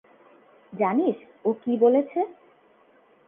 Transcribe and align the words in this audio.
জানিস, 0.73 1.17
ও 1.45 1.49
কী 1.61 1.73
বলেছে? 1.77 2.19